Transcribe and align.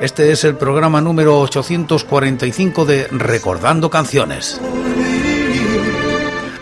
Este 0.00 0.30
es 0.30 0.44
el 0.44 0.56
programa 0.56 1.00
número 1.00 1.40
845 1.40 2.84
de 2.84 3.08
Recordando 3.10 3.90
Canciones. 3.90 4.60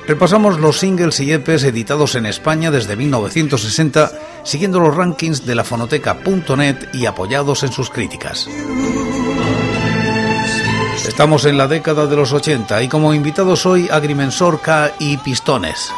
Repasamos 0.06 0.58
los 0.58 0.78
singles 0.78 1.20
y 1.20 1.32
EPs 1.32 1.64
editados 1.64 2.14
en 2.14 2.24
España 2.24 2.70
desde 2.70 2.96
1960, 2.96 4.10
siguiendo 4.42 4.80
los 4.80 4.96
rankings 4.96 5.44
de 5.44 5.54
la 5.54 5.64
fonoteca.net 5.64 6.77
y 6.94 7.04
apoyados 7.04 7.62
en 7.62 7.72
sus 7.72 7.91
críticas. 7.91 8.48
Estamos 11.06 11.44
en 11.44 11.58
la 11.58 11.68
década 11.68 12.06
de 12.06 12.16
los 12.16 12.32
80 12.32 12.82
y 12.84 12.88
como 12.88 13.12
invitados 13.12 13.66
hoy 13.66 13.88
Agrimensor 13.91 14.62
K 14.62 14.94
y 14.98 15.18
Pistones. 15.18 15.92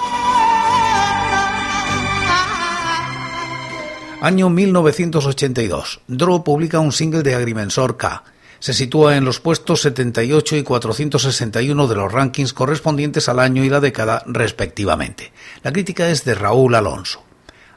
Año 4.21 4.51
1982. 4.51 6.01
Dro 6.09 6.43
publica 6.43 6.81
un 6.81 6.91
single 6.91 7.23
de 7.23 7.37
Agrimensor 7.37 7.97
K. 7.97 8.25
Se 8.59 8.75
sitúa 8.75 9.17
en 9.17 9.25
los 9.25 9.39
puestos 9.39 9.83
78 9.83 10.57
y 10.57 10.65
461 10.65 11.87
de 11.87 11.95
los 11.95 12.11
rankings 12.13 12.53
correspondientes 12.53 13.29
al 13.29 13.39
año 13.39 13.63
y 13.63 13.69
la 13.69 13.79
década 13.79 14.25
respectivamente. 14.27 15.33
La 15.63 15.73
crítica 15.73 16.09
es 16.09 16.25
de 16.25 16.35
Raúl 16.35 16.75
Alonso. 16.75 17.23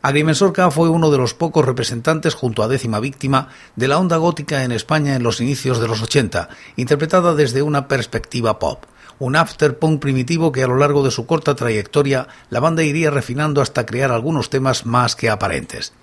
Agrimensor 0.01 0.51
K 0.51 0.71
fue 0.71 0.89
uno 0.89 1.11
de 1.11 1.19
los 1.19 1.35
pocos 1.35 1.63
representantes 1.63 2.33
junto 2.33 2.63
a 2.63 2.67
Décima 2.67 2.99
Víctima 2.99 3.49
de 3.75 3.87
la 3.87 3.99
onda 3.99 4.17
gótica 4.17 4.63
en 4.63 4.71
España 4.71 5.15
en 5.15 5.21
los 5.21 5.41
inicios 5.41 5.79
de 5.79 5.87
los 5.87 6.01
80, 6.01 6.49
interpretada 6.75 7.35
desde 7.35 7.61
una 7.61 7.87
perspectiva 7.87 8.57
pop 8.57 8.85
un 9.21 9.35
afterpunk 9.35 10.01
primitivo 10.01 10.51
que 10.51 10.63
a 10.63 10.67
lo 10.67 10.77
largo 10.77 11.03
de 11.03 11.11
su 11.11 11.27
corta 11.27 11.53
trayectoria 11.53 12.27
la 12.49 12.59
banda 12.59 12.81
iría 12.81 13.11
refinando 13.11 13.61
hasta 13.61 13.85
crear 13.85 14.11
algunos 14.11 14.49
temas 14.49 14.87
más 14.87 15.15
que 15.15 15.29
aparentes. 15.29 15.93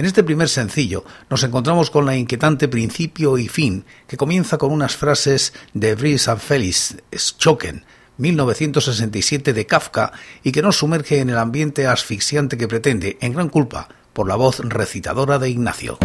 En 0.00 0.06
este 0.06 0.24
primer 0.24 0.48
sencillo 0.48 1.04
nos 1.28 1.42
encontramos 1.42 1.90
con 1.90 2.06
la 2.06 2.16
inquietante 2.16 2.68
principio 2.68 3.36
y 3.36 3.48
fin, 3.48 3.84
que 4.06 4.16
comienza 4.16 4.56
con 4.56 4.72
unas 4.72 4.96
frases 4.96 5.52
de 5.74 5.94
Brice 5.94 6.34
Félix 6.36 6.96
Schocken, 7.14 7.84
1967 8.16 9.52
de 9.52 9.66
Kafka, 9.66 10.12
y 10.42 10.52
que 10.52 10.62
nos 10.62 10.78
sumerge 10.78 11.18
en 11.18 11.28
el 11.28 11.36
ambiente 11.36 11.86
asfixiante 11.86 12.56
que 12.56 12.66
pretende, 12.66 13.18
en 13.20 13.34
gran 13.34 13.50
culpa, 13.50 13.88
por 14.14 14.26
la 14.26 14.36
voz 14.36 14.60
recitadora 14.60 15.38
de 15.38 15.50
Ignacio. 15.50 15.98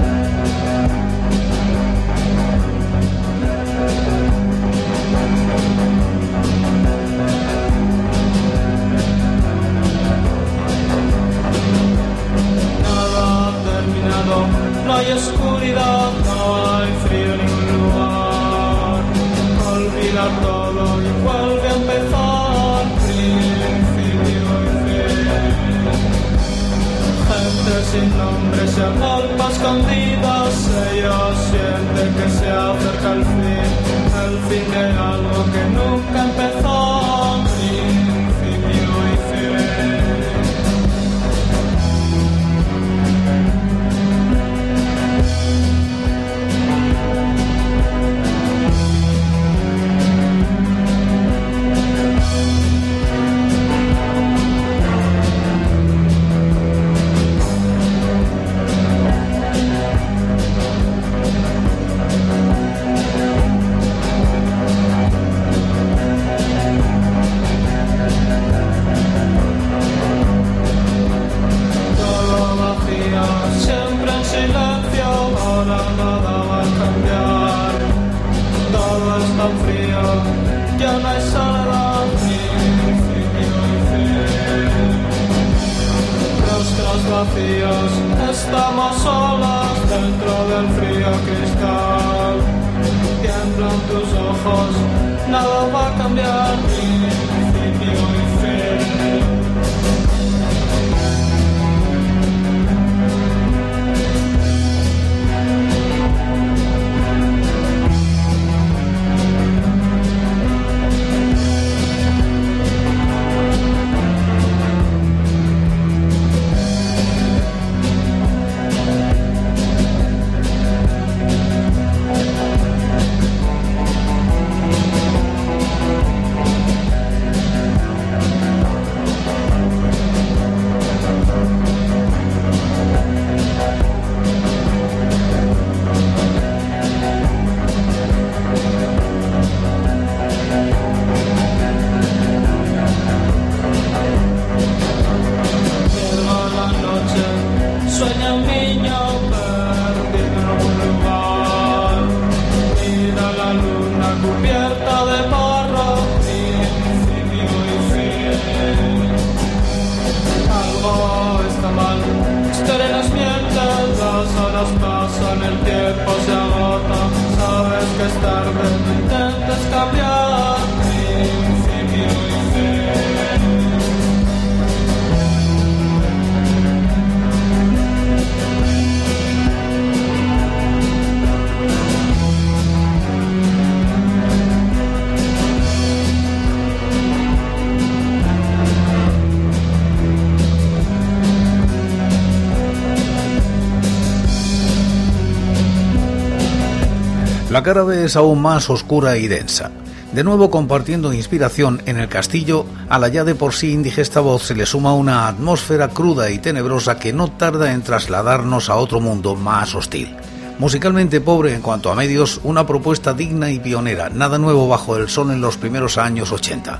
B 197.73 198.05
es 198.05 198.15
aún 198.15 198.41
más 198.41 198.69
oscura 198.69 199.17
y 199.17 199.27
densa. 199.27 199.71
De 200.13 200.23
nuevo 200.23 200.51
compartiendo 200.51 201.13
inspiración 201.13 201.81
en 201.87 201.97
el 201.97 202.07
castillo, 202.07 202.65
a 202.89 202.99
la 202.99 203.07
ya 203.07 203.23
de 203.23 203.35
por 203.35 203.53
sí 203.53 203.71
indigesta 203.71 204.21
voz 204.21 204.43
se 204.43 204.55
le 204.55 204.65
suma 204.65 204.93
una 204.93 205.27
atmósfera 205.27 205.89
cruda 205.89 206.29
y 206.29 206.37
tenebrosa 206.37 206.99
que 206.99 207.11
no 207.11 207.31
tarda 207.31 207.73
en 207.73 207.81
trasladarnos 207.81 208.69
a 208.69 208.75
otro 208.75 208.99
mundo 208.99 209.35
más 209.35 209.73
hostil. 209.73 210.15
Musicalmente 210.59 211.19
pobre 211.19 211.53
en 211.53 211.61
cuanto 211.61 211.91
a 211.91 211.95
medios, 211.95 212.39
una 212.43 212.65
propuesta 212.65 213.13
digna 213.13 213.51
y 213.51 213.59
pionera, 213.59 214.09
nada 214.09 214.37
nuevo 214.37 214.69
bajo 214.69 214.95
el 214.95 215.09
sol 215.09 215.31
en 215.31 215.41
los 215.41 215.57
primeros 215.57 215.97
años 215.97 216.31
80. 216.31 216.79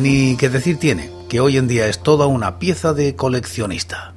Ni 0.00 0.36
que 0.36 0.48
decir 0.48 0.78
tiene, 0.78 1.10
que 1.28 1.40
hoy 1.40 1.58
en 1.58 1.68
día 1.68 1.86
es 1.86 2.00
toda 2.00 2.26
una 2.26 2.58
pieza 2.58 2.94
de 2.94 3.14
coleccionista. 3.14 4.15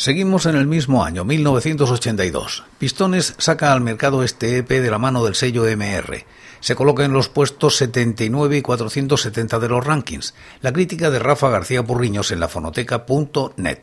Seguimos 0.00 0.46
en 0.46 0.56
el 0.56 0.66
mismo 0.66 1.04
año, 1.04 1.26
1982. 1.26 2.64
Pistones 2.78 3.34
saca 3.36 3.70
al 3.70 3.82
mercado 3.82 4.22
este 4.22 4.56
EP 4.56 4.66
de 4.66 4.90
la 4.90 4.96
mano 4.96 5.22
del 5.22 5.34
sello 5.34 5.64
MR. 5.64 6.24
Se 6.60 6.74
coloca 6.74 7.04
en 7.04 7.12
los 7.12 7.28
puestos 7.28 7.76
79 7.76 8.56
y 8.56 8.62
470 8.62 9.58
de 9.58 9.68
los 9.68 9.84
rankings. 9.84 10.34
La 10.62 10.72
crítica 10.72 11.10
de 11.10 11.18
Rafa 11.18 11.50
García 11.50 11.84
Purriños 11.84 12.30
en 12.30 12.40
la 12.40 12.48
fonoteca.net. 12.48 13.80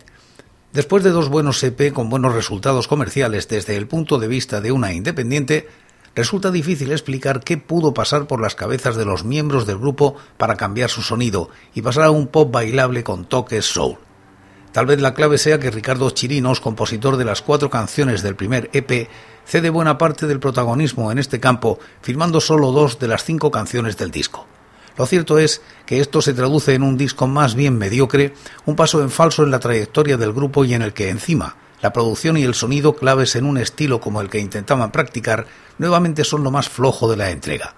Después 0.73 1.03
de 1.03 1.11
dos 1.11 1.29
buenos 1.29 1.61
EP 1.61 1.93
con 1.93 2.09
buenos 2.09 2.33
resultados 2.33 2.87
comerciales 2.87 3.47
desde 3.47 3.77
el 3.77 3.85
punto 3.85 4.17
de 4.17 4.27
vista 4.27 4.59
de 4.59 4.71
una 4.71 4.93
independiente, 4.93 5.67
resulta 6.15 6.49
difícil 6.49 6.93
explicar 6.93 7.43
qué 7.43 7.59
pudo 7.59 7.93
pasar 7.93 8.25
por 8.25 8.41
las 8.41 8.55
cabezas 8.55 8.95
de 8.95 9.05
los 9.05 9.23
miembros 9.23 9.67
del 9.67 9.77
grupo 9.77 10.15
para 10.37 10.55
cambiar 10.55 10.89
su 10.89 11.03
sonido 11.03 11.51
y 11.75 11.83
pasar 11.83 12.05
a 12.05 12.09
un 12.09 12.25
pop 12.25 12.51
bailable 12.51 13.03
con 13.03 13.25
toques 13.25 13.65
soul. 13.65 13.99
Tal 14.71 14.85
vez 14.85 15.01
la 15.01 15.13
clave 15.13 15.37
sea 15.37 15.59
que 15.59 15.71
Ricardo 15.71 16.09
Chirinos, 16.09 16.61
compositor 16.61 17.17
de 17.17 17.25
las 17.25 17.41
cuatro 17.41 17.69
canciones 17.69 18.21
del 18.21 18.35
primer 18.35 18.69
EP, 18.73 19.09
cede 19.45 19.69
buena 19.69 19.97
parte 19.97 20.27
del 20.27 20.39
protagonismo 20.39 21.11
en 21.11 21.19
este 21.19 21.39
campo, 21.39 21.79
firmando 22.01 22.41
solo 22.41 22.71
dos 22.71 22.99
de 22.99 23.07
las 23.07 23.23
cinco 23.23 23.49
canciones 23.49 23.97
del 23.97 24.11
disco. 24.11 24.45
Lo 24.97 25.05
cierto 25.05 25.37
es 25.37 25.61
que 25.85 25.99
esto 25.99 26.21
se 26.21 26.33
traduce 26.33 26.73
en 26.73 26.83
un 26.83 26.97
disco 26.97 27.27
más 27.27 27.55
bien 27.55 27.77
mediocre, 27.77 28.33
un 28.65 28.75
paso 28.75 29.01
en 29.01 29.09
falso 29.09 29.43
en 29.43 29.51
la 29.51 29.59
trayectoria 29.59 30.17
del 30.17 30.33
grupo 30.33 30.65
y 30.65 30.73
en 30.73 30.81
el 30.81 30.93
que 30.93 31.09
encima 31.09 31.55
la 31.81 31.93
producción 31.93 32.37
y 32.37 32.43
el 32.43 32.55
sonido 32.55 32.95
claves 32.95 33.35
en 33.35 33.45
un 33.45 33.57
estilo 33.57 33.99
como 33.99 34.21
el 34.21 34.29
que 34.29 34.39
intentaban 34.39 34.91
practicar 34.91 35.45
nuevamente 35.77 36.23
son 36.23 36.43
lo 36.43 36.51
más 36.51 36.69
flojo 36.69 37.09
de 37.09 37.17
la 37.17 37.29
entrega. 37.29 37.75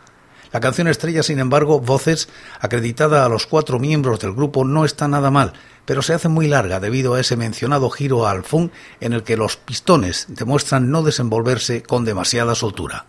La 0.51 0.59
canción 0.59 0.87
estrella, 0.87 1.21
sin 1.21 1.39
embargo, 1.39 1.79
Voces, 1.79 2.27
acreditada 2.59 3.23
a 3.23 3.29
los 3.29 3.45
cuatro 3.45 3.79
miembros 3.79 4.19
del 4.19 4.33
grupo, 4.33 4.65
no 4.65 4.83
está 4.83 5.07
nada 5.07 5.29
mal, 5.29 5.53
pero 5.85 6.01
se 6.01 6.13
hace 6.13 6.27
muy 6.27 6.47
larga 6.47 6.79
debido 6.79 7.13
a 7.13 7.19
ese 7.19 7.35
mencionado 7.35 7.89
giro 7.89 8.27
al 8.27 8.43
funk 8.43 8.71
en 8.99 9.13
el 9.13 9.23
que 9.23 9.37
los 9.37 9.57
pistones 9.57 10.25
demuestran 10.29 10.89
no 10.89 11.03
desenvolverse 11.03 11.83
con 11.83 12.03
demasiada 12.03 12.55
soltura. 12.55 13.05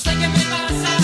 sé 0.00 0.10
qué 0.16 0.28
me 0.28 0.34
pasa. 0.34 0.99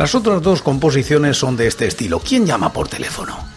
Las 0.00 0.14
otras 0.14 0.40
dos 0.40 0.62
composiciones 0.62 1.36
son 1.36 1.58
de 1.58 1.66
este 1.66 1.86
estilo. 1.86 2.20
¿Quién 2.20 2.46
llama 2.46 2.72
por 2.72 2.88
teléfono? 2.88 3.49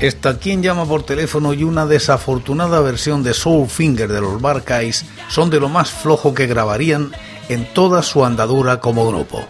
Esta 0.00 0.38
Quien 0.38 0.62
llama 0.62 0.86
por 0.86 1.02
teléfono 1.02 1.52
y 1.52 1.62
una 1.62 1.84
desafortunada 1.84 2.80
versión 2.80 3.22
de 3.22 3.34
Soul 3.34 3.68
Finger 3.68 4.08
de 4.08 4.22
los 4.22 4.40
Barcais 4.40 5.04
son 5.28 5.50
de 5.50 5.60
lo 5.60 5.68
más 5.68 5.90
flojo 5.90 6.32
que 6.32 6.46
grabarían 6.46 7.12
en 7.50 7.66
toda 7.74 8.02
su 8.02 8.24
andadura 8.24 8.80
como 8.80 9.06
grupo. 9.06 9.44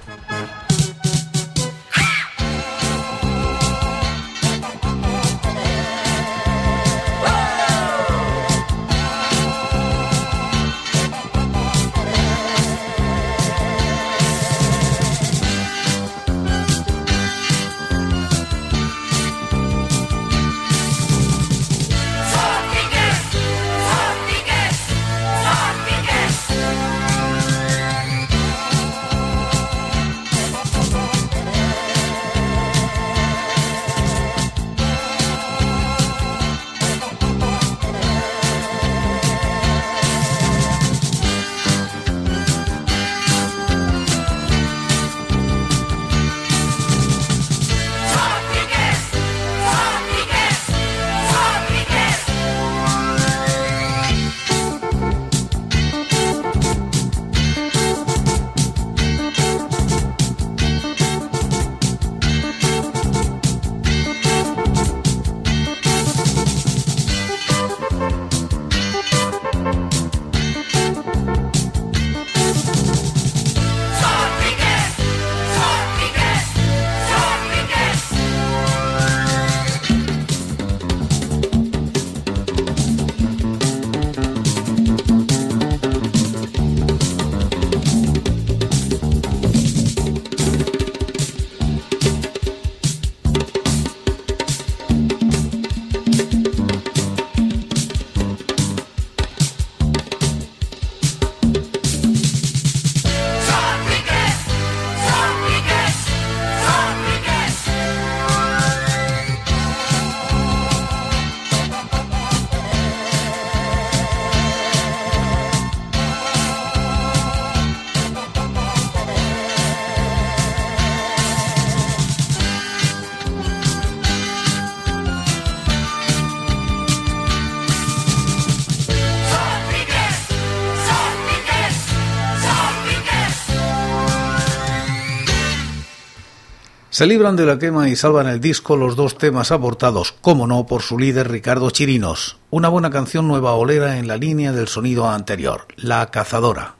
Se 137.01 137.07
libran 137.07 137.35
de 137.35 137.47
la 137.47 137.59
quema 137.59 137.89
y 137.89 137.97
salvan 137.97 138.27
el 138.27 138.43
disco 138.43 138.77
los 138.77 138.95
dos 138.95 139.17
temas 139.17 139.53
aportados, 139.53 140.13
como 140.21 140.47
no, 140.47 140.67
por 140.67 140.83
su 140.83 140.99
líder 140.99 141.31
Ricardo 141.31 141.71
Chirinos. 141.71 142.37
Una 142.51 142.69
buena 142.69 142.91
canción 142.91 143.27
nueva 143.27 143.55
olera 143.55 143.97
en 143.97 144.07
la 144.07 144.19
línea 144.19 144.53
del 144.53 144.69
sonido 144.69 145.09
anterior, 145.09 145.67
La 145.77 146.11
Cazadora. 146.11 146.75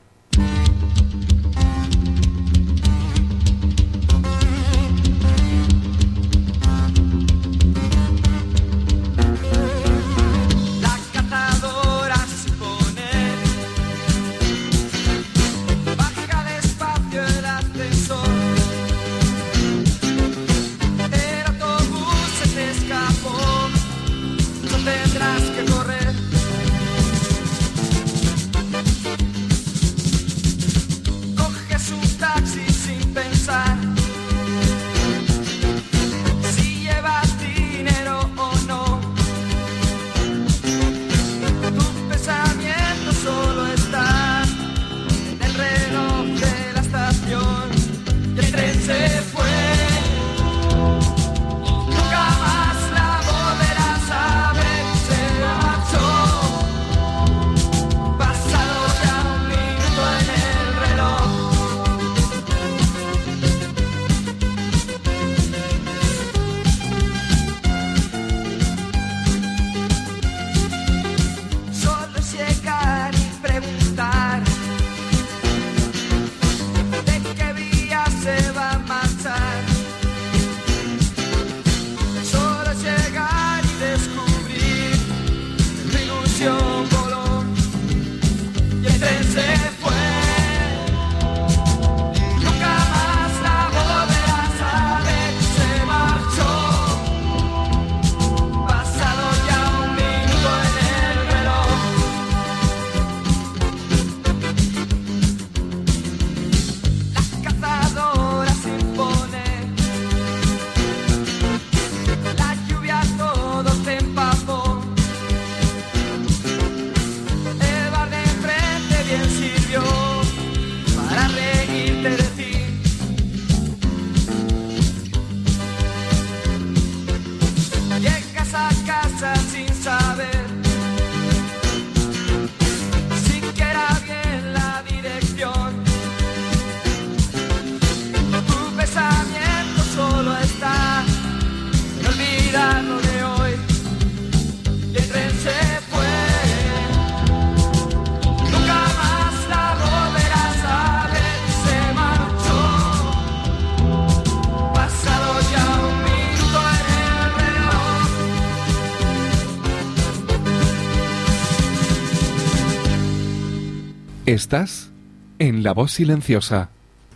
Estás 164.30 164.92
en 165.40 165.64
La 165.64 165.74
Voz 165.74 165.90
Silenciosa 165.90 166.68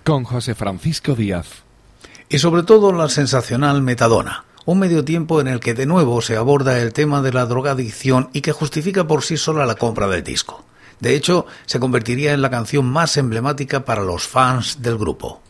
con 0.03 0.25
José 0.25 0.57
Francisco 0.57 1.15
Díaz. 1.15 1.63
Y 2.29 2.41
sobre 2.41 2.65
todo 2.65 2.91
la 2.91 3.09
sensacional 3.09 3.83
Metadona, 3.83 4.47
un 4.65 4.81
medio 4.81 5.05
tiempo 5.05 5.41
en 5.41 5.47
el 5.47 5.61
que 5.61 5.75
de 5.75 5.87
nuevo 5.87 6.21
se 6.23 6.37
aborda 6.37 6.81
el 6.81 6.93
tema 6.93 7.23
de 7.23 7.33
la 7.33 7.47
drogadicción 7.47 8.31
y 8.33 8.41
que 8.41 8.51
justifica 8.51 9.07
por 9.07 9.23
sí 9.23 9.37
sola 9.37 9.65
la 9.65 9.77
compra 9.77 10.09
del 10.09 10.25
disco. 10.25 10.65
De 10.99 11.15
hecho, 11.15 11.47
se 11.67 11.79
convertiría 11.79 12.33
en 12.33 12.43
la 12.43 12.51
canción 12.51 12.85
más 12.85 13.17
emblemática 13.17 13.85
para 13.85 14.03
los 14.03 14.27
fans 14.27 14.83
del 14.83 14.99
grupo. 14.99 15.41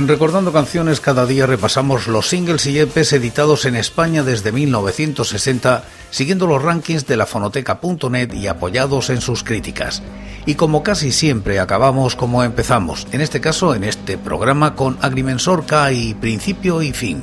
En 0.00 0.08
Recordando 0.08 0.50
Canciones 0.50 0.98
cada 0.98 1.26
día 1.26 1.44
repasamos 1.44 2.08
los 2.08 2.30
singles 2.30 2.64
y 2.64 2.78
EPs 2.78 3.12
editados 3.12 3.66
en 3.66 3.76
España 3.76 4.22
desde 4.22 4.50
1960, 4.50 5.84
siguiendo 6.10 6.46
los 6.46 6.62
rankings 6.62 7.06
de 7.06 7.18
la 7.18 7.26
fonoteca.net 7.26 8.32
y 8.32 8.46
apoyados 8.46 9.10
en 9.10 9.20
sus 9.20 9.44
críticas. 9.44 10.02
Y 10.46 10.54
como 10.54 10.82
casi 10.82 11.12
siempre 11.12 11.60
acabamos 11.60 12.16
como 12.16 12.42
empezamos, 12.42 13.08
en 13.12 13.20
este 13.20 13.42
caso 13.42 13.74
en 13.74 13.84
este 13.84 14.16
programa 14.16 14.74
con 14.74 14.96
Agrimensor 15.02 15.66
K 15.66 15.92
y 15.92 16.14
Principio 16.14 16.80
y 16.80 16.94
Fin. 16.94 17.22